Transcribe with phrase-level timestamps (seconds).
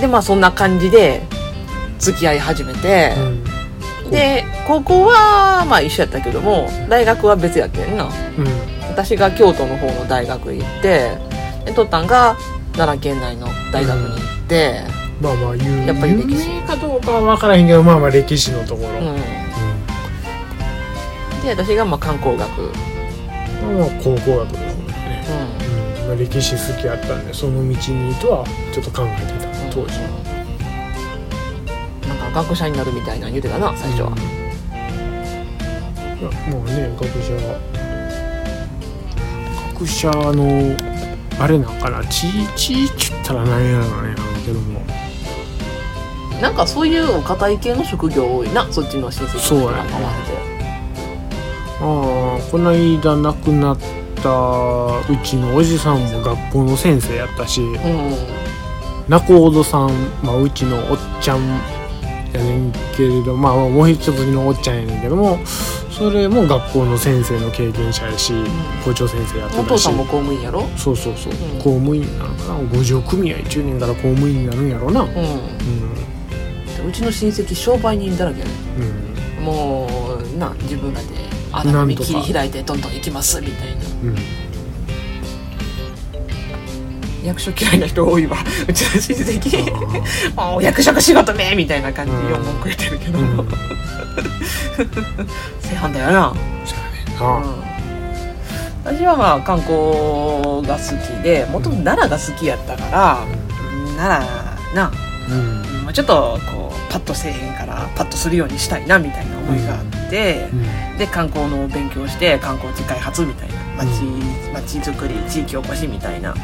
[0.00, 1.22] でまあそんな感じで
[1.98, 3.14] 付き合い始めて、
[4.04, 4.10] うん。
[4.10, 8.04] で高校はまあ一緒やったけども大学は別やってんな。
[8.04, 8.10] うん。
[8.88, 11.18] 私が京都の方の大学行って
[11.64, 12.36] でとったんが
[12.72, 14.82] 奈良県内の大学に行って、
[15.20, 16.48] まあまあ有やっぱり歴史。
[16.50, 19.16] 有名かどうかは分からへんけどまあまあ歴史のところ、うん。
[21.42, 25.24] で私がまあ観光学、うんうんまあ高校学だもんね、
[26.02, 26.06] うん。
[26.08, 29.92] まあ、歴史好きやったんでその道にとはちょっと考えてた当時。
[29.98, 30.08] は、
[32.08, 34.16] なんか学者になるみたいなの言うてたな最初は、うん。
[36.52, 37.36] もうね学者。
[39.74, 40.74] 学者の
[41.38, 44.80] あれなんかな地地っちゅったら何やろうねなんだけども。
[46.40, 49.76] なんかそういうお堅い系の職業多いなそっちの親戚の人そうやね。
[49.76, 50.38] なんか合わせて。
[51.78, 51.84] ああ
[52.50, 53.78] この間亡くなっ
[54.22, 54.30] た
[55.12, 57.60] うちのおじさんも学校の先生やったし。
[57.60, 58.45] うん
[59.08, 59.90] 仲人さん、
[60.22, 61.46] まあ、うちのおっちゃん
[62.32, 65.38] やねんけれどまあもう一つのおっちゃんやねんけども
[65.90, 68.34] それも学校の先生の経験者やし、
[68.84, 69.64] 校長先生やってたし。
[69.64, 70.68] お父さんも公務員やろ？
[70.76, 71.36] そうそうそう、ん。
[71.62, 72.68] 公務員なのかな？
[72.76, 75.00] 五条組合中年から公務員になるんやろうな。
[75.00, 75.08] うん。
[75.08, 76.88] うん。
[76.90, 78.52] うちの親戚商売人だらけやね
[79.38, 79.44] うん。
[79.44, 79.88] も
[80.22, 81.06] うな自分らで
[81.50, 83.84] な穴見切り開いてどんどん行きますみたいな。
[84.02, 84.16] うん
[87.26, 88.36] 役所嫌いな人多いわ。
[88.68, 90.34] うちの親戚。
[90.34, 92.42] もう 役職仕事めみたいな感じでうん。
[92.44, 93.36] 文句言ってるけど、うん。
[95.60, 96.32] 正反対やな、
[96.64, 97.40] そうやね。
[97.40, 97.42] ん。
[98.84, 99.76] な、私はまあ観光
[100.66, 103.18] が好きでもともと奈良が好きやったから、
[103.96, 104.26] 奈
[104.72, 104.92] 良な、
[105.28, 105.62] うん。
[105.84, 110.56] まあちょっとこうパッとせえへんからパッとするようにしたいなみたいな思いがあって、う
[110.94, 110.98] ん。
[110.98, 116.34] で観光の勉強して観光地開発みたいな町,、町づくり地域おこしみたいな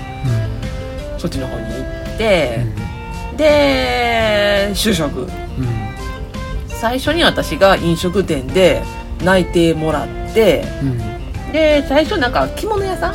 [1.23, 2.67] そっちの方に行って、
[3.37, 5.21] で就職。
[5.21, 5.29] うん。
[6.69, 8.83] 最初に私が飲食店で
[9.23, 10.99] 内定もらってうん。
[11.53, 13.15] で最初なんか着物屋さん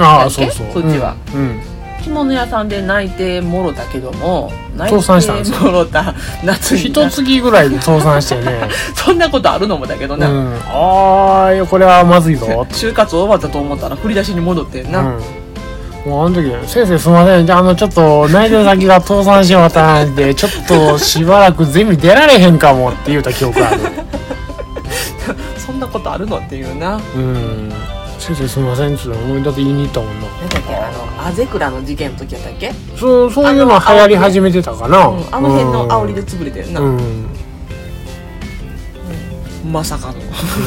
[0.00, 0.48] ああだっけ？
[0.52, 0.82] そうそう。
[0.82, 1.16] そっちは。
[1.34, 1.60] うん。
[2.00, 5.58] 着物屋さんで内定もろたけども内倒産したんですよ。
[6.44, 8.68] 夏に一月ぐらいで倒産してね。
[8.94, 10.54] そんなことあるのもだけどな、うん。
[10.54, 12.46] ああこれはまずいぞ。
[12.70, 15.20] 就活終わったと思ったら振り出しに戻ってんな、うん
[16.06, 23.80] もうあの時「先生すいませんじゃああのちょっと内定先が倒産しまったんでちょっとしばらくゼミ出られへんかも」って言うた記憶ある。
[25.58, 27.00] そんなことあるのっていうな。
[27.14, 27.72] うん。
[28.18, 35.06] 先生すいませんっつって俺だって言いに行ったもんななんだっけあのアゼクラの事件の時やったっけ、そうそういうの流行り始めてたかな。
[35.06, 37.26] うん、あの辺の煽りで潰れてるな、うん。
[39.64, 40.12] まさか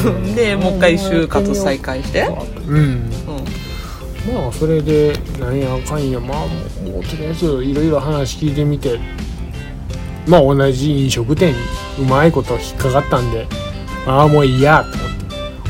[0.04, 0.34] うのん。
[0.34, 2.28] でもう一回就活再開して、
[2.66, 2.76] うん。
[2.76, 3.10] うん
[4.30, 9.00] まあそれで何やかんやまあもうとりあえずいろいろ話聞いてみて
[10.26, 11.58] まあ同じ飲食店に
[11.98, 13.46] うまいこと引っかかったんで
[14.06, 15.22] ああもういいやと思って。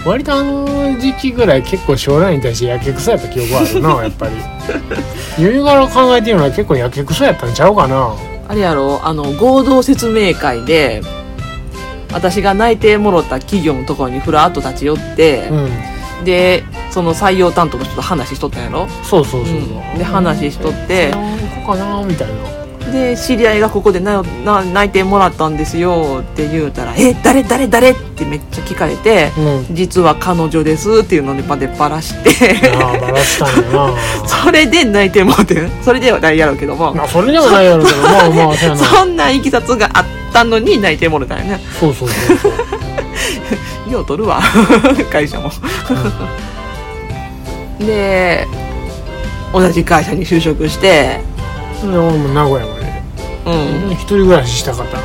[0.04, 4.32] 割とあの時期ぐらい結構将来に対してやけくそやった記憶あるな やっぱり。
[5.38, 8.12] 余裕から考えてるのは結構やけくそやったんちゃうかな。
[8.48, 11.02] あれやろあの合同説明会で
[12.12, 15.68] 私が内定もろった企業のところにふらっと立ち寄ってう、ん
[16.24, 18.88] でその採用担当の人と話しとったんやろ？
[19.04, 19.58] そうそうそう、う。
[19.60, 19.98] ん。
[19.98, 21.10] で話しとって。
[21.10, 22.52] 何個かなみたいな。
[22.90, 32.70] で知り合いがここでなな内定もらったんですよって言うたら「え誰誰誰?」ってめっちゃ聞かれてうん「実は彼女です」っていうのでパでバラして。
[32.76, 33.94] ああバラしたんやな。
[34.26, 35.70] それで内定もらってん。
[35.82, 36.92] それではないやろうけども。
[36.92, 42.52] まあそれでもないやろうけどまあまあ そんないきさつがあったのに内定もらったんやねそうそうそうそう
[43.92, 44.40] よう取るわ。
[45.10, 45.50] 会社も。
[47.78, 48.46] で
[49.52, 51.20] 同じ会社に就職して。
[51.82, 53.02] で俺も名古屋まで。
[53.44, 53.50] う
[53.88, 55.02] ん、一人暮らししたかったな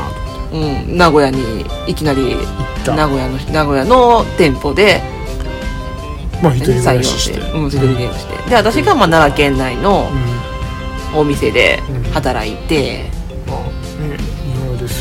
[0.53, 2.37] うん、名古屋にいきなり
[2.85, 5.01] 名古屋の名古屋の店舗で
[6.41, 7.39] まあ一人暮採用らしして。
[7.39, 8.49] うん、一人ゲームして。
[8.49, 10.09] で私がまあ奈良県内の
[11.13, 11.19] うん。
[11.19, 12.11] お店でうん。
[12.11, 13.05] 働いて、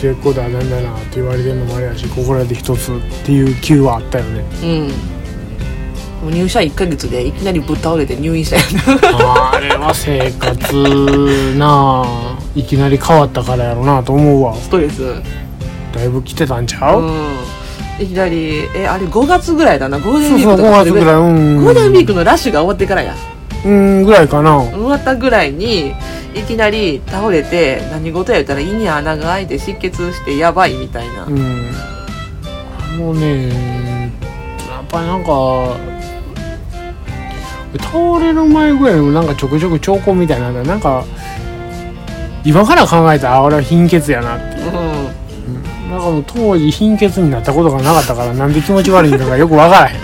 [0.01, 2.95] 末っ子だなんだなって言われてるのもあれやしここらで一つっ
[3.25, 4.45] ていう級はあったよね。
[6.25, 6.33] うん。
[6.33, 8.63] 入社1ヶ月でいきなりぶっ倒れて入院したよ。
[9.53, 14.55] あれは生活なあいきなり変わったからやろなと思うわ。
[14.55, 15.03] ストレス。
[15.93, 18.05] だいぶ来てたんちゃう、うん。
[18.05, 19.99] いきなりえあれ5月ぐらいだな。
[19.99, 21.65] ゴールデンそうそう5ウィークとか月ぐらいうん。
[21.65, 23.15] ゴールデンウィークのラッシュが終わってからや。
[23.65, 24.59] うんぐらいかな。
[24.59, 25.95] 終わったぐらいに
[26.37, 31.73] いきなり倒れて何事や言ったら胃に穴が開いて失血してやばいみたいな、うん。
[32.99, 33.49] もうね
[34.69, 35.77] やっぱりなんか
[37.79, 41.05] 倒れる前ぐらいにもなんかちょくちょく兆候みたいなのなんか
[42.45, 44.61] 今から考えたらあ俺は貧血やなって。
[44.61, 44.79] いう、うう
[45.89, 50.01] ん、なんかもう当時貧血になったことがなかったからなんで気持ち悪いのかよくわからへん、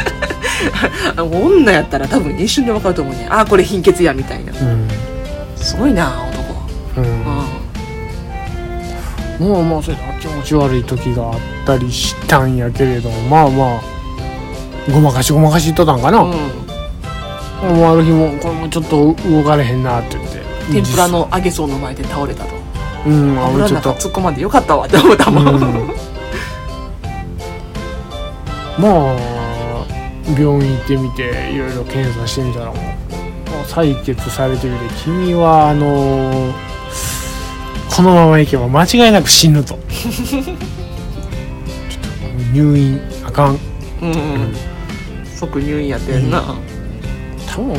[1.31, 4.53] 女やったら多分一瞬で分かると思うねあこれ貧血やみたいな。
[4.53, 4.59] うん。
[4.59, 4.82] す
[5.83, 7.01] ごいな男。
[7.01, 7.05] うん。
[9.47, 13.81] うもうまあそれで気持ち悪い時があったりしたんやけれどもまあまあ
[14.93, 20.43] ごまかしごまかしとったんかな、ん、うん、もうある日もこれもちょっと動かれへんなって言って。
[20.71, 22.55] 天ぷらの揚げそうの前で倒れたと。
[23.07, 23.89] うんあ油の俺ちょっと。
[23.91, 25.63] 中突っ込まんでよかったわって思ったもん、うん。
[28.79, 29.33] まあ
[30.39, 32.77] 病院行ってみていろいろ検査してみたらもう
[33.63, 36.55] 採血されてみて君はあの
[37.95, 39.79] このままいけば間違いなく死ぬと。
[39.93, 40.51] ちょっと
[42.53, 43.59] 入院あかん。
[44.01, 44.53] うんうん
[45.35, 46.55] 即入院やってんな、
[47.49, 47.75] 多分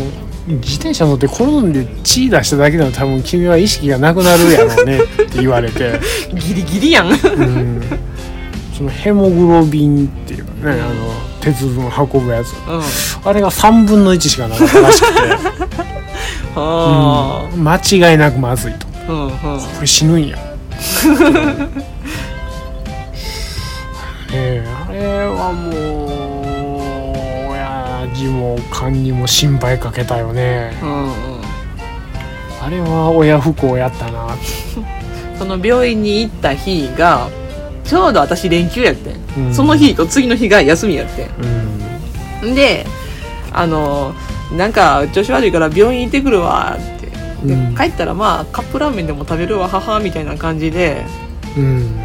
[0.48, 5.98] 自転車乗って転んで血出しただけでも多分君は意識がなくなるやろうねって言われて、
[6.36, 7.10] ギリギリやん。
[7.10, 7.82] うん、
[8.78, 10.84] そのヘモグロビンっていうかねあの
[11.44, 12.54] 鉄分運ぶやつ。
[12.54, 13.30] うん。
[13.30, 15.20] あれが3分の1しかなかったらしくて、
[16.56, 17.50] あ。
[17.54, 17.68] うん。
[17.68, 18.88] 間違いなくまずいと。
[19.10, 19.32] あうんうん。
[19.32, 20.38] これ死ぬんや。
[24.36, 25.70] ええあれはも
[27.50, 30.72] う親父も勘にも心配かけたよね。
[30.82, 31.12] うんうん。
[32.66, 34.30] あれは親不幸やったな。
[35.38, 37.28] その病院に行った日が
[37.94, 39.54] ちょうど私連休やってん、うん。
[39.54, 41.30] その日と次の日が休みやって
[42.44, 42.52] うん。
[42.54, 42.88] んで
[43.52, 44.16] あの
[44.58, 47.06] なんか調子悪いから病院行ってくるわって。
[47.46, 47.76] で、うん。
[47.76, 51.06] 帰ったらまあカップラーメンでも食べるわ母みたいな感じで。
[51.56, 52.00] うん。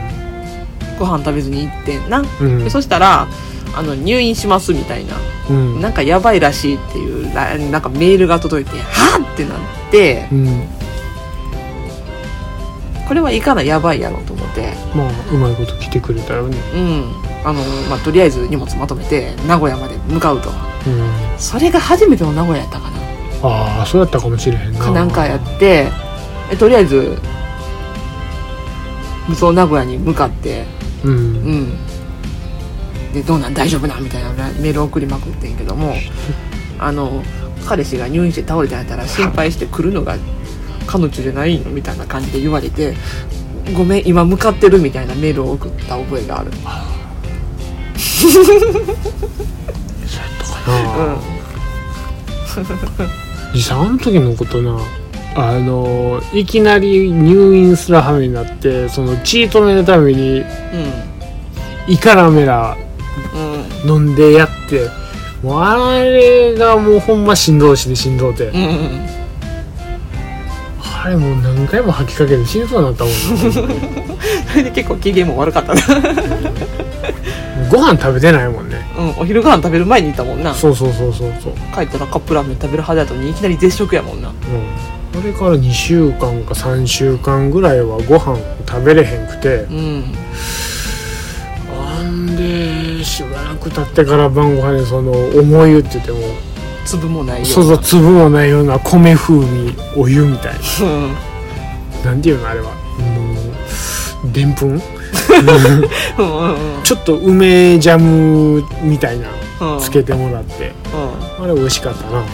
[0.98, 2.64] ご飯食べずに行ってんな、うん。
[2.64, 3.26] でそしたら
[3.74, 5.14] あの入院しますみたいな。
[5.48, 5.80] うん。
[5.80, 9.58] なんかやばいらしいっていうらなんかメールが届いてはっってなっ
[9.90, 10.68] てうん
[13.08, 14.74] これはいかなやばいやろと思って。
[14.94, 16.58] まあうまいこと来てくれたよね。
[16.74, 17.04] うん。
[17.42, 20.50] あの、まあ、とりあえず荷物まとめて名古屋まで向かうと。
[20.50, 21.10] うん。
[21.38, 22.98] それが初めての名古屋やったかな。
[23.42, 24.78] ああそうやったかもしれへんな。
[24.78, 25.88] かなんかやって
[26.50, 27.16] えとりあえず
[29.34, 30.66] その名古屋に向かって
[31.04, 31.12] うん。
[31.12, 31.68] うん。
[33.14, 34.04] でどうなん大丈夫なん？
[34.04, 35.94] みたいなメール送りまくってんけども
[36.78, 37.22] あの
[37.66, 40.16] 彼氏が入院して倒れてやったら心配して来るのが
[40.88, 42.94] 彼女じゃないのみたいな感じで言われて
[43.76, 46.50] ごめん今向かってるみたいなメールを送った覚えがある。
[50.64, 51.16] かな、
[53.54, 54.78] 実際あの時のことな。
[55.36, 60.44] あのいきなり入院する羽目になってその血止めのためにう
[61.86, 62.76] イカラメラ
[63.84, 64.88] んうん飲んでやって
[65.42, 69.17] もうあれがもうほんましんどいしでしんどうて、うんうん
[71.04, 75.80] あれもう何回も吐きかけて死にそうになったもんそれ で結構機嫌も悪かったな。
[77.70, 80.54] ご飯食べてないもんねうんお昼ご飯食べる前にいたもんな。
[80.54, 84.28] そうそうそうそうそう、帰ったらカップラーメン食べるはずやったのにいきなり絶食やもんな。
[84.28, 84.32] う
[85.18, 89.66] ん、それから2週間か3週間ぐらいはご飯食べれへんくて。
[89.70, 90.04] うん。
[91.98, 96.18] あんでしばらく経ってから晩ご飯にその重湯って言っても
[96.88, 101.12] 粒もないよそうそう粒もないような米風味お湯みたいうん。
[102.04, 102.74] ななんていうのあれはも
[104.28, 104.70] うでんぷん？
[104.70, 104.78] うん。
[104.78, 104.82] うん
[106.82, 109.28] ちょっと梅ジャムみたいな
[109.74, 109.80] うん。
[109.80, 110.72] つけてもらって。
[111.38, 111.44] うん。
[111.44, 112.24] あれ美味しかったな。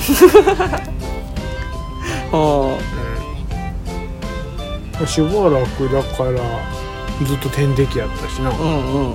[2.33, 2.77] あ
[5.01, 5.07] うん。
[5.07, 6.31] しばらくだから
[7.27, 8.79] ずっと点滴やったしな、あうんうんうんう
[9.11, 9.15] ん。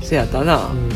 [0.00, 0.56] せやったな。
[0.56, 0.88] うん。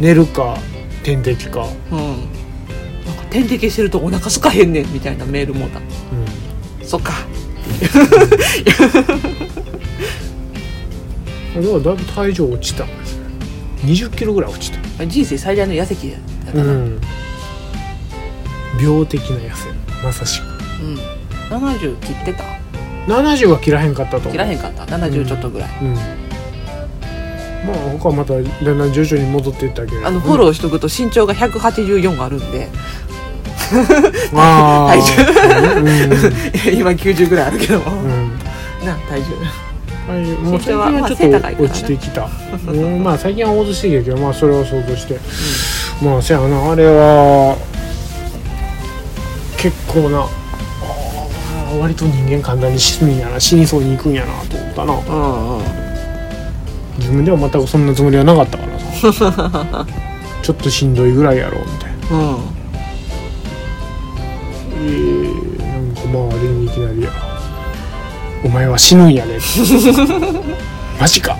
[0.00, 0.56] 寝るか
[1.02, 1.98] 点滴か、うん。
[1.98, 5.78] なんか点滴してるとお腹すかへんねんみたいなメールもうた。
[5.78, 6.86] うん。
[6.86, 7.12] そっか。
[11.54, 12.84] だからだいぶ体重落ちた。
[12.84, 13.24] んですね
[13.84, 15.06] 20キロぐらい落ちた。
[15.06, 16.18] 人生最大の痩せ期や。
[16.18, 16.64] ったから。
[16.64, 17.00] うん。
[18.80, 19.68] 病的な痩せ。
[20.04, 20.44] まさしく。
[20.82, 20.98] うん。
[21.50, 22.44] 70切ってた
[23.06, 24.84] ？70は切らへんかったと切らへんかった。
[24.84, 26.19] 70ちょっとぐらい、うん
[27.66, 28.44] まあ他はまただん
[28.78, 30.06] だん徐々に戻っていったけど。
[30.06, 32.68] あのフォローしとくと身長が184あるんで。
[34.34, 35.86] ああ 体うん。
[36.74, 37.78] 今90ぐらいあるけど。
[37.80, 38.86] も、うん。
[38.86, 39.26] な体重。
[40.08, 42.28] はいもう最近はまあちょっと落ちてきた、
[42.66, 45.20] うん、まあ最近は戻してきたけどまあそれを想像して、
[46.02, 46.72] まあせやな。
[46.72, 47.56] あれは
[49.56, 53.38] 結構なあー割と人間簡単に死ぬんやな。
[53.38, 54.94] 死にそうに行くんやなと思ったな。
[54.94, 55.79] うんうん
[57.00, 58.78] 自分では全くそんなつもりはなかったから
[59.12, 59.86] さ。
[60.42, 62.18] ちょっとしんどいぐらいやろみたいな。
[62.18, 62.36] うん。
[64.72, 67.08] えー、なんか周りにいきなり
[68.44, 69.38] お前は死ぬんやで。
[71.00, 71.36] マジか。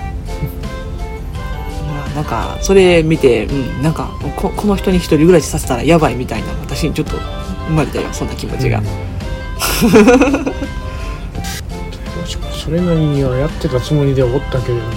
[1.87, 7.17] まあなんかそれ見て、うん、なんかここの人に一人暮らしさせたらやばいみたいな私にちょっと
[7.67, 8.85] 生まれたよそんな気持ちが、うん。
[12.63, 14.91] それなりにはやってたつもりではおったけれども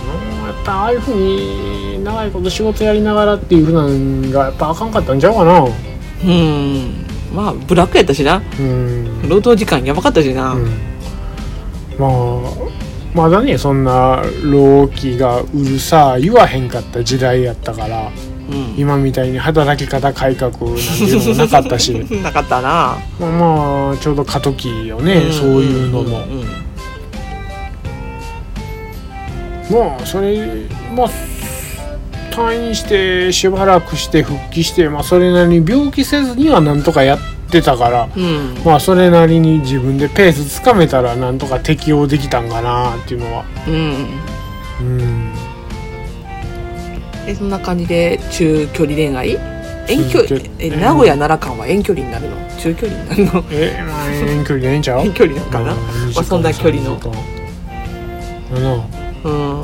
[0.47, 5.65] やっぱああいうふうに長いこと仕事やりながらっていうふうなんがやっぱあかんかったんちゃうかな。
[6.25, 7.05] うん。
[7.35, 8.43] まあブラックやったしな。
[8.59, 10.65] うん、労働時間やばかったしな、うん、
[11.99, 12.41] まあ
[13.15, 18.11] まだねそんな老気がうるさ言わへんかった時代やったから
[18.51, 18.75] うん。
[18.79, 21.93] 今みたいに働き方改革なんていうのもなかったし。
[22.23, 22.97] なかったな。
[23.19, 26.64] まあまあちょうど過渡期よね、そういうのも、んん
[29.71, 31.11] まあそれまあ
[32.31, 37.19] 退院してしばらくして復帰して、まあ、それなりに病気せずにはなんとかやっ
[37.51, 38.57] てたからうん。
[38.65, 43.45] まあそれなりに自分でペースつかめたらなんとか適応できたんかなっていうのは。
[43.69, 43.75] うん。
[44.81, 45.33] うん。
[47.27, 49.39] えそんな感じで中距離恋愛？
[49.87, 50.41] 遠距離？
[50.59, 52.37] え名古屋奈良間は遠距離になるの？
[52.59, 53.45] 中距離になるの？
[53.53, 55.01] えまあ遠距離でええんちゃう？
[55.07, 55.73] 遠距離なんかな？
[55.73, 55.79] うん
[56.15, 56.99] まあそんな距離の。
[56.99, 57.11] 2
[58.51, 59.63] 時間3時間かうん。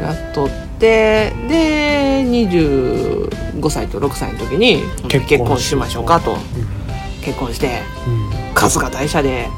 [0.00, 6.32] やっとってで25歳と6歳の時に結婚しましょうかと。
[6.36, 6.38] な
[7.24, 8.30] 結婚してうん。
[8.54, 9.50] 春日大社でね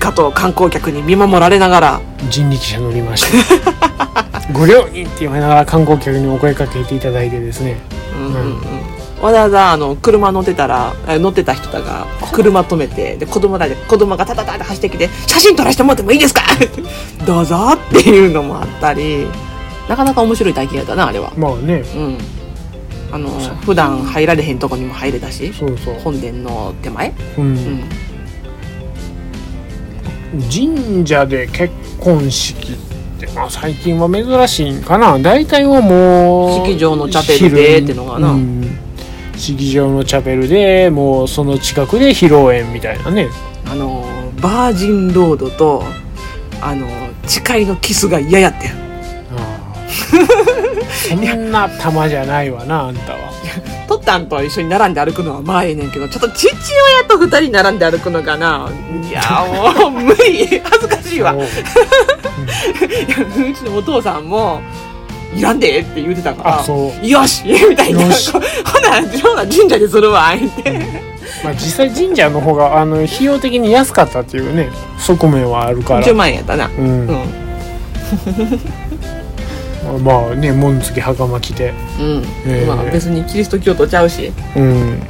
[0.00, 2.00] 鹿と観光客に見守られながら。
[2.30, 3.38] 人力車乗りまして
[4.52, 7.76] ご両人って言われながら観光客にお声かけていただいてですね。
[8.16, 8.32] うんうん。
[8.32, 8.38] う
[8.92, 16.42] んわざわざあの車乗ってたらえ乗ってた人が車止めてで子供らで子供がタタタって走ってきて「写真撮らせてもらってもいいですか?
[17.26, 19.26] 」どうぞっていうのもあったり
[19.88, 21.32] なかなか面白い体験やったなあれは。
[21.36, 21.82] まあね。
[21.94, 22.18] うん。
[23.12, 23.30] あの
[23.64, 27.14] 普段入られへんとこにも入れたしそうそう、本殿の手前？
[27.38, 27.54] う、うん。
[27.54, 27.84] ん
[30.52, 32.76] 神社で結婚式っ
[33.20, 35.18] て、まあ、最近は珍しいんかな。
[35.20, 38.30] 大体はもう式場のチャペルでってのがな。
[38.32, 38.78] うん
[39.36, 43.28] 式場のチャペルでもうその近くで披露宴みたいなね。
[43.70, 44.04] あの
[44.40, 45.82] バージンロードと
[46.60, 46.86] あの
[47.26, 48.70] 誓いのキスが嫌やってん。
[48.70, 48.74] あ
[49.34, 49.76] あ。
[51.08, 53.18] そんな玉じゃないわなあんたは。
[53.88, 58.68] トッタンと一緒に並んで歩くのはまあええねんけどちょっと父親と二人並んで歩くのかな。
[59.08, 59.22] いや
[59.80, 60.46] もう無理。
[60.60, 61.34] 恥ずかしいわ。
[61.36, 61.38] う
[63.52, 64.60] ちのお父さんも
[65.36, 67.06] 「いらんで」って言うてたからあそう。
[67.06, 68.10] よしみたいなほな
[69.22, 71.06] ほな神社でするわ言って。
[71.44, 76.06] まあ、実際神社の方があの費用的に安かったっていうね側面はあるから。
[76.06, 76.68] 10万円やったな。
[76.68, 77.06] うん。
[77.06, 77.18] うん。
[80.02, 81.72] まあね紋付き袴着て。
[82.00, 84.32] うん、えーまあ別にキリスト教徒ちゃうし。
[84.56, 85.02] うん。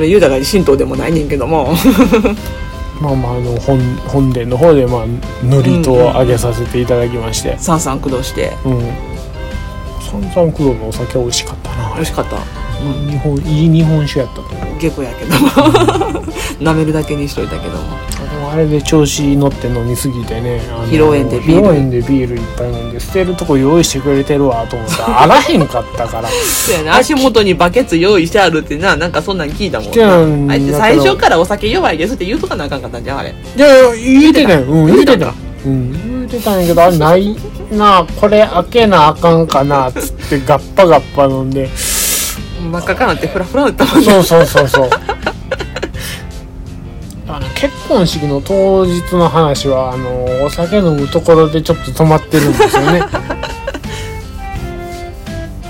[0.00, 1.74] ユダが神道でもないねんけども。
[3.00, 5.04] まあまああの本本殿の方でまあ
[5.42, 7.56] 祝詞をあげさせていただきまして。
[7.58, 8.52] さんさん駆動して。
[8.64, 9.07] うん
[10.08, 11.94] 三々九度のお酒美味しかったな。
[11.94, 12.36] 美味しかった。
[13.10, 14.80] 日本いい日本酒やったと思う。
[14.80, 15.38] 下戸やけど。
[15.38, 15.48] も
[16.60, 17.76] 舐めるだけにしといたけど。
[18.40, 21.66] もあれで調子乗って飲みすぎてね披露宴でビール。
[21.66, 24.98] 披露宴でビールいっぱい飲んで捨てるとこ用意してくれてるわと思った。
[25.06, 26.28] らあらへんかったから。
[26.28, 26.90] そうやね。
[26.90, 30.24] 足元にバケツ用意してあるってななんかそんなん聞いたもんな。
[30.24, 30.78] んなあえてだけど。
[30.78, 33.34] 最初からお酒弱いですって言うとかなあかんかったんじゃんあれ。
[33.56, 34.62] いやいや言うてたよ。
[34.62, 35.16] うん言うてた。
[35.16, 35.34] 言
[35.66, 37.36] うんてたんやけどあれない
[37.70, 41.68] なこれ開けなあかんかなっつってガッパガッパ飲んで。
[42.60, 44.04] 真っ赤かなってフラフラだったもんね。
[44.04, 44.90] そうそうそうそう。
[47.28, 53.02] あの結婚式の当日の話はあのお酒飲むところでちょっと止まってるんですよね。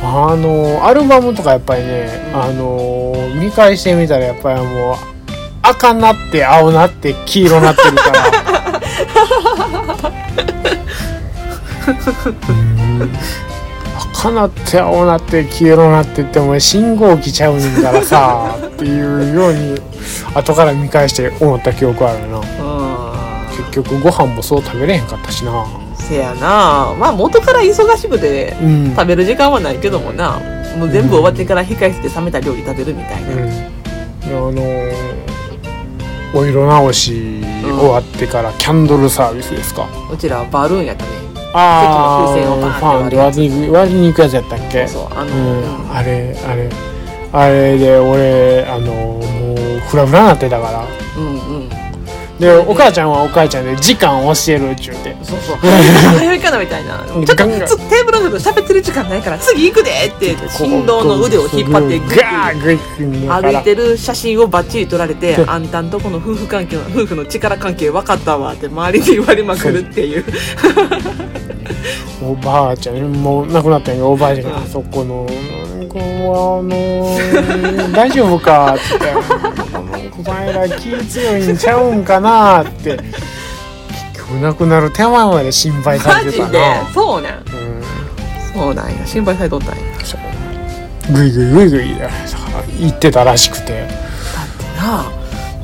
[0.03, 4.97] あのアルバムとかやっぱりね、あの見返してみたらやっぱりもう
[5.63, 8.27] 赤なって青なって黄色なってるから。
[10.45, 10.48] う ん
[14.13, 19.81] 赤なって青なって黄色なってってお前信号機ちゃうねんからさっていうように
[20.35, 22.39] 後から見返して思った記憶あるな。
[22.39, 22.43] う
[23.57, 25.67] 結局ご飯もそう食べれへんかったしな。
[25.97, 26.95] せやな。
[26.99, 28.95] まあ元から忙しくてうん。
[28.95, 30.41] 食べる時間はないけどもな。
[30.77, 35.29] もう全部終わってから控え室で冷めた料理食べるみたいな、うん、あのー
[36.35, 41.11] お色直し終わってからキャンドルサービスですか、うちらはバルーンやったね
[41.55, 44.87] ああ席の風船をフバーンってァンで割りに割りに行くやつやったっけ？
[44.89, 45.93] そうあの、うん、うん。
[45.93, 46.69] あれあれ。
[47.33, 49.19] あれで俺あのも
[49.55, 50.85] うフラフラなってたから。
[51.17, 51.88] うんうん
[52.39, 55.17] でお母ちゃんはお母ちゃんで時間教えるっちゅうて。
[55.23, 55.57] そうそう。
[55.57, 57.05] 早いかなみたいな。
[57.05, 70.25] ちょっとテーブルの上で喋ってる時間ないから次行くでって振動の腕を引っ張ってグーグイグイ歩いてる写真をバッチリ撮られてあんたんとこの夫婦関係の夫婦の力関係分かったわって周りに言われまくるっていう
[72.23, 76.03] おばあちゃんもう亡くなったんやおばあちゃんがあそこのなんかあ
[76.63, 78.83] の大丈夫かって
[80.19, 82.97] お前ら気強いんちゃうんかなって。
[82.97, 86.87] 結局亡くなる手前まで心配されてたな。
[86.93, 87.35] そうなん？
[87.39, 87.83] うん
[88.53, 89.07] そうなんや。
[89.07, 89.85] 心配されとったんや。
[91.13, 91.97] グイグイグイグイ
[92.81, 93.87] 言ってたらしくて。
[93.87, 93.89] だっ
[94.59, 95.05] てな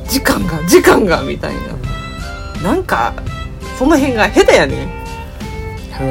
[0.07, 1.55] 時間が時間がみたい
[2.63, 2.71] な。
[2.71, 3.13] なんか
[3.77, 4.89] その辺が下手やねん。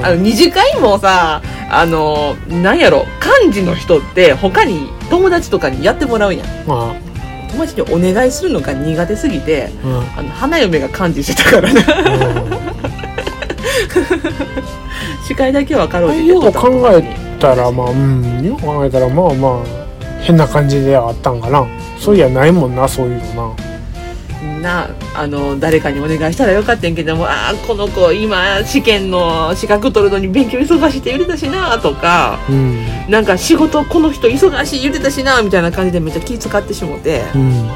[0.05, 3.07] あの二次会もさあのなんやろ
[3.49, 6.47] 幹事の人って他に友達とかにやってもらうやん。
[6.67, 6.95] ま
[7.55, 9.97] 友達にお願いするのが苦手すぎてあうん。
[10.19, 11.81] あの花嫁が幹事してたからな
[15.27, 18.45] 司会だけはかろうじてよう取った考えたらまあうん。
[18.45, 19.65] よう考えたらまあまあ
[20.21, 21.67] 変な感じではあったんかな。
[21.99, 23.64] そういやないもんなそういうのな
[24.45, 32.85] なあの誰かにお願いしたらよかったんやけどもああこの子今試験の資格取るのに勉強忙しいって言ってたしなとかうん。
[33.09, 37.69] なんか仕事この人忙しい言ってたしなみたいな感じでめっちゃ気使ってしもてうん。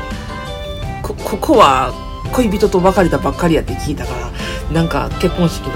[1.02, 1.92] こここは
[2.32, 4.30] 恋人と別れたばっかりやって聞いたから
[4.72, 5.74] なんか結婚式の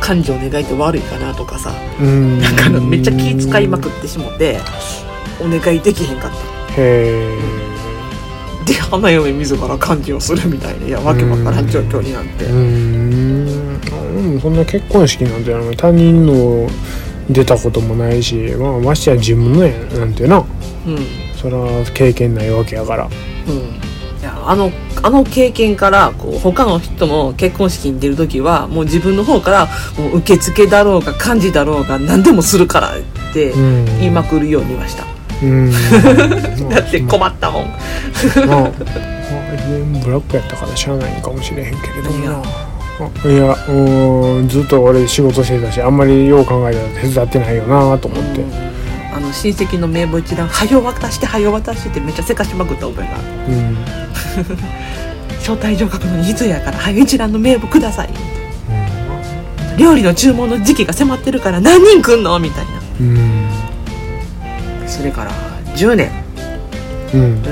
[0.00, 2.40] 幹事お願いって悪いかなとかさうん。
[2.40, 4.58] なんかめっちゃ気使いまくってしもて
[5.40, 6.36] お願いできへんかった。
[6.76, 7.69] へ
[8.70, 12.44] で花嫁自ら幹事をするみたいないやわけわからん状況になって。
[12.44, 13.70] えうん。
[14.16, 16.68] うんそんな結婚式なんての他人の
[17.28, 20.38] 出たこともないしまあましてや自分のやなんてな。
[20.38, 20.98] うん。
[21.36, 23.06] それは経験ないわけやから。
[23.06, 23.10] うん。
[24.20, 24.70] いやあの
[25.02, 33.00] あの経験からこう他の人の結婚式に出る時はもう自分の方からもう受付だろうが幹事だろうが何でもするからっ
[33.32, 33.84] てうん。
[33.98, 35.04] 言いまくるようにはした、
[35.42, 35.70] うん。
[36.70, 37.64] だって困ったもん。
[37.64, 37.72] ま
[38.42, 38.70] あ、まあ、
[40.04, 43.56] ブラックやったからしゃあないんかもしれへんけれどもいや。
[43.68, 43.72] う
[44.42, 48.44] んずっと俺仕事してたしあんまりよう考えたら手伝ってないよなと思って。
[49.12, 53.76] あの親戚の名簿一覧「はよ渡してはよ渡して」ってめっちゃせかしまくった覚えがうん、
[55.40, 58.10] 招待状書くのに必要やから「はよ一覧の名簿ください」
[59.76, 62.38] 料理の注文の時期が迫ってるから何人来んの？
[62.38, 62.70] みたいな。
[63.00, 63.59] うん
[65.00, 65.30] それから
[65.74, 66.10] 10年。
[67.14, 67.20] うん。
[67.20, 67.26] うん。
[67.26, 67.42] うん。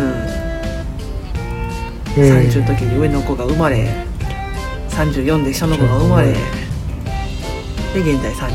[2.15, 3.89] 30の時に上の子が生まれ
[4.91, 6.35] 34で下の子が生まれで
[8.01, 8.49] 現在37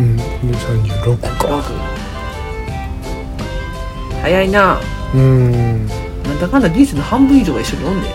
[0.00, 0.16] うん。
[0.16, 1.62] で36か。
[4.20, 4.80] 早いな。
[5.14, 5.86] うん。
[5.86, 8.08] なんだかんだ人生の半分以上が一緒におんで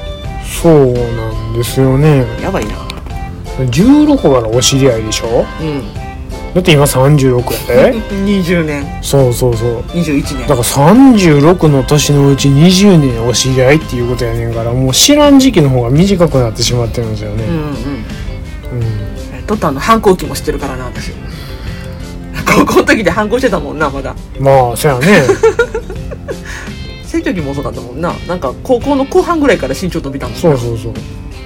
[0.62, 2.26] そうなんですよね。
[2.42, 2.74] やばいな。
[3.58, 5.46] 16からお知り合いでしょ？
[5.62, 6.03] うん
[6.54, 8.86] だって今36やで20年。
[9.02, 9.80] そうそうそう。
[9.82, 10.42] 21年。
[10.42, 17.44] だから36の年のうち20年お知り合いっていうことやねんからもう知らん時期の方が短くなってしまってるんですよね。
[17.44, 17.58] うんうん。
[17.58, 19.14] うん
[19.46, 21.12] トッタンの反抗期も知ってるからな私。
[22.46, 24.16] 高校の時で反抗してたもんなまだ。
[24.40, 25.24] まあそやね。
[27.04, 28.14] 成長期も遅かったもんな。
[28.28, 30.40] なんか高校の後半ぐらいから身長伸びたもんな。
[30.40, 30.94] そうそうそう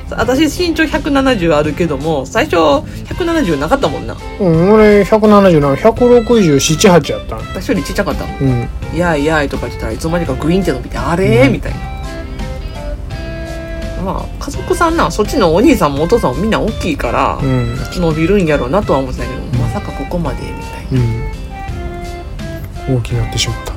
[0.09, 4.15] 私身長170あるけども最初170なかったもんな。
[4.39, 7.39] うん俺170 167178やったん。
[7.39, 8.23] 私よりちっちゃかった。
[8.23, 11.53] うん「いやいやい」とか言ってたらいつの間にかグイーンって伸びて「あれ?」うん。
[11.53, 11.77] みたいな。
[14.05, 17.75] まあ家族さんなそっちのお兄さんもお父さんもみんな大きいから、うん。
[17.91, 20.59] 伸びるんやろうなとは思ってたけど、まさかここまでみたい
[20.99, 21.03] な。
[22.89, 22.97] うん。
[22.97, 23.73] 大きくなってしまった。
[23.73, 23.75] う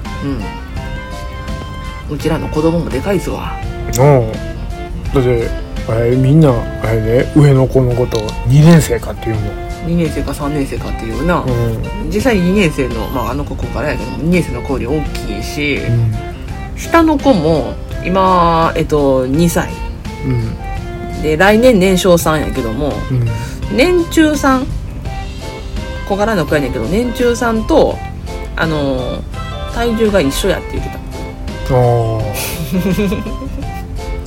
[2.12, 2.14] ん。
[2.14, 3.58] うちらの子供もでかいぞわ。
[3.94, 4.30] の
[5.14, 5.48] だって
[5.90, 9.40] あれみんなあれで上の子のこと2年生かっていうの。
[9.86, 12.10] 2年生か3年生かっていうな、うん。
[12.10, 16.78] 実際2年生の、まあ、あの子ここからやけど2年生の子より大きいし、うん。
[16.78, 17.74] 下の子も
[18.04, 19.70] 今えっと2歳。
[20.26, 21.22] うん。
[21.22, 23.76] で来年年少さんやけどもうん。
[23.76, 24.66] 年中さん
[26.08, 27.96] 小柄な子やねんけど年中さんと
[28.56, 29.40] あのー
[29.72, 30.98] 体重が一緒やって言ってた。
[31.74, 31.78] あ
[32.18, 32.20] あ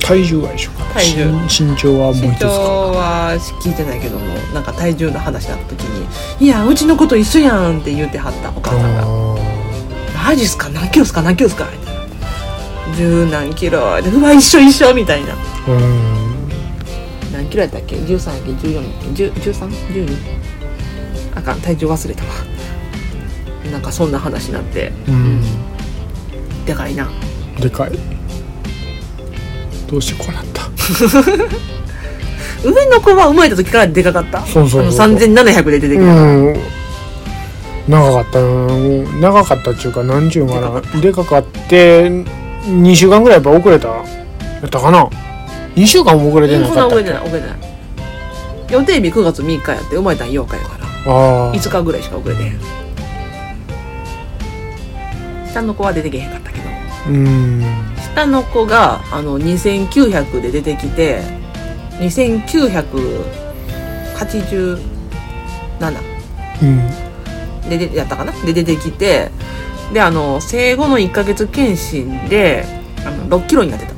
[0.00, 0.70] 体重は一緒。
[0.72, 1.24] か体重。
[1.48, 2.46] 身身長はもう身長一つか。
[2.46, 6.06] は聞いてないけどもなんか体重の話になった時に
[6.40, 9.02] 「いやうちの子と一緒やん」って言ってはったお母さんが。
[9.02, 9.04] あ
[10.30, 10.68] 「マジっすか？
[10.70, 11.20] 何キロっすか？
[11.22, 12.04] 何キロっすか?」みたいな
[12.96, 15.34] 「十何キロ」で「うわ一緒一緒」みたいな。
[17.32, 20.16] 何キロやったっけ？13やっけ？14やっけ？13?12?
[21.34, 22.30] あかん体重忘れたわ。
[23.72, 24.92] なんかそんな話になって。
[25.08, 25.40] うん。
[26.64, 27.08] でかいな。
[27.58, 27.90] でかい。
[29.90, 30.62] どうしてこうなった？
[32.64, 34.40] 上の子は生まれた時からでかかった？
[34.46, 36.06] そうそうそうあの3700で出てきた、う
[36.50, 36.56] ん。
[37.88, 38.40] 長かった。
[38.40, 42.08] うん長かったっていうか何ちゅうかなでかかって
[42.66, 43.88] 2週間ぐらいやっぱ遅れた。
[43.88, 43.94] や
[44.66, 45.06] ったかな
[45.76, 47.56] ？2週間も遅れてなそんな覚えてない覚えてない。
[48.70, 50.56] 予定日9月3日やって生まれたん8日やか
[51.06, 51.12] ら。
[51.12, 52.58] ああ5日ぐらいしか遅れてへん。
[55.52, 56.64] 下の子は出てけへんかったけど。
[57.10, 57.62] うん
[58.14, 61.20] 下の子があの2900で出てきて
[61.98, 64.78] 2987
[66.62, 66.88] うん
[67.68, 68.32] ででやったかな？
[68.44, 69.30] で出てきて
[69.92, 72.64] であの生後の1ヶ月検診で
[73.04, 73.94] あの6キロになってた。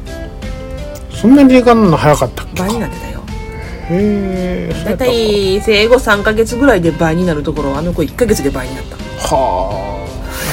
[1.14, 3.20] そんなにでかんの早かったっけ倍になってたよ。
[3.90, 8.96] へえだいたい生後3ヶ月ぐらいで倍になるところあの子1ヶ月で倍になった。
[8.96, 9.95] はあ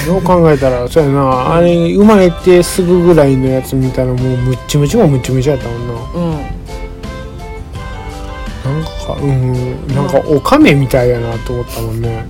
[0.07, 1.55] よう考えたらそうやな。
[1.55, 5.93] あれ生まれてすぐぐらいのやつ見たらもうむっちむちもむっちむちやったもんな。
[5.93, 6.31] うん。
[8.63, 12.25] なんかうんなんかおかめみたいやなと思ったもんね。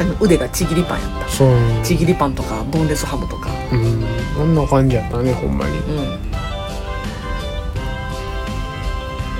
[0.00, 1.28] あの腕がちぎりパンやった。
[1.28, 1.50] そう。
[1.82, 3.50] ちぎりパンとかボンレスハムとか。
[3.72, 4.04] うん。
[4.36, 5.78] そんな感じやったねほんまに。
[5.78, 6.14] うん。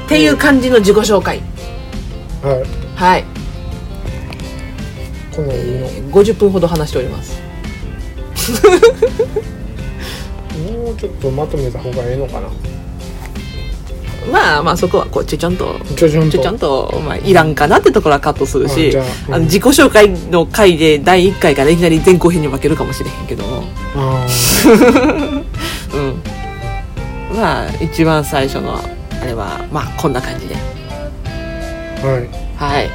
[0.07, 1.41] っていう感じの自己紹介。
[2.43, 2.65] はい。
[2.97, 3.25] はい、
[5.37, 5.87] このいいの。
[5.87, 7.38] えー50分ほど話しております
[10.59, 12.49] もうちょっとまとめた方がええのかな。
[14.33, 16.33] まあまあそこはこうちょちゃんとちょちょんと。
[16.33, 19.35] ちょちゃんと、まあ、いらんかなってところはカットするあしうん。
[19.35, 23.65] あの自己紹介の回で第1回からいきなり前後編に分けるかもしれへんけども。
[23.97, 24.27] あ
[25.95, 25.99] う
[27.35, 27.37] ん。
[27.37, 30.57] まあ一番最初のあれはまあこんな感じで。
[32.03, 32.29] ーはい。
[32.57, 32.91] はい。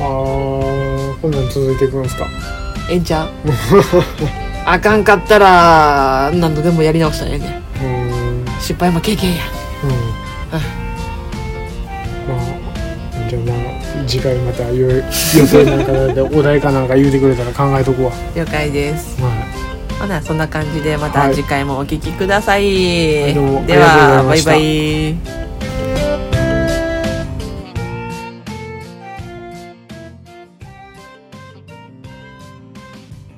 [0.00, 2.26] ーこんなん続いていくんですか。
[2.88, 3.28] ええんちゃう
[4.70, 7.62] あかんかったら何度でもやり直したらええね
[8.60, 9.44] 失敗も経験や。
[12.28, 12.40] まあ
[13.30, 18.12] じゃあまあ次回また予予定なんかでお題かなんか言うてくれたら考えとくわ。
[18.34, 19.20] 了解です。
[19.22, 19.30] は
[20.00, 21.12] ほなそんな感じでまはい。
[21.12, 24.56] た次回もお聞きください、はいどうもでありがとうございはバイましたバ
[25.34, 25.37] イ